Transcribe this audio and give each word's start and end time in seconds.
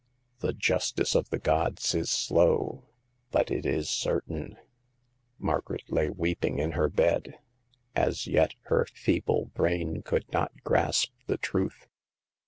The 0.39 0.53
justice 0.53 1.13
of 1.13 1.29
the 1.29 1.37
gods 1.37 1.93
is 1.93 2.09
slow, 2.09 2.85
but 3.29 3.51
it 3.51 3.67
is 3.67 3.87
certain. 3.87 4.57
Margaret 5.37 5.83
lay 5.89 6.09
weeping 6.09 6.57
in 6.57 6.71
her 6.71 6.89
bed. 6.89 7.37
As 7.95 8.25
yet 8.25 8.55
her 8.61 8.87
feeble 8.91 9.51
brain 9.53 10.01
could 10.01 10.25
not 10.33 10.53
grasp 10.63 11.11
the 11.27 11.37
truth. 11.37 11.85